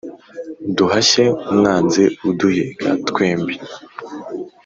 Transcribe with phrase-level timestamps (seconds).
[0.75, 3.55] duhashye umwanzi uduhiga twembi.